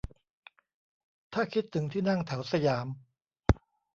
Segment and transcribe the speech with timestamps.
[1.33, 2.87] ถ้าคิดถึงที่นั่งแถวสยาม